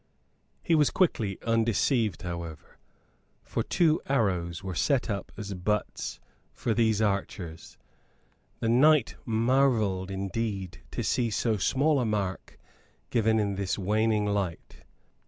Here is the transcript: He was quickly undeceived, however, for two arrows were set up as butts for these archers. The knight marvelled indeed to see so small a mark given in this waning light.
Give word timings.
He 0.63 0.73
was 0.73 0.89
quickly 0.89 1.37
undeceived, 1.43 2.23
however, 2.23 2.79
for 3.43 3.61
two 3.61 4.01
arrows 4.07 4.63
were 4.63 4.73
set 4.73 5.11
up 5.11 5.31
as 5.37 5.53
butts 5.53 6.19
for 6.51 6.73
these 6.73 7.03
archers. 7.03 7.77
The 8.61 8.69
knight 8.69 9.13
marvelled 9.27 10.09
indeed 10.09 10.79
to 10.89 11.03
see 11.03 11.29
so 11.29 11.57
small 11.57 11.99
a 11.99 12.05
mark 12.07 12.57
given 13.11 13.39
in 13.39 13.57
this 13.57 13.77
waning 13.77 14.25
light. 14.25 14.77